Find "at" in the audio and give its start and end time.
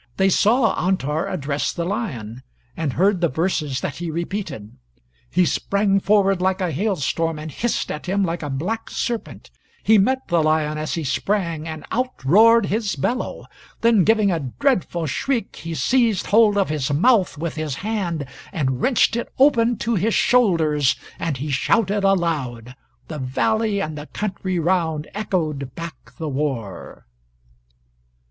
7.91-8.07